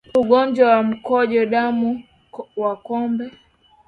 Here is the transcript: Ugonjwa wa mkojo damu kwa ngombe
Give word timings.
Ugonjwa 0.15 0.67
wa 0.71 0.83
mkojo 0.83 1.45
damu 1.45 2.03
kwa 2.31 2.71
ngombe 2.79 3.31